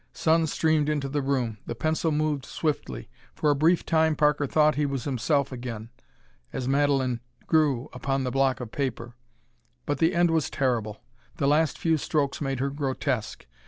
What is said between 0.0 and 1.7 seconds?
Sun streamed into the room;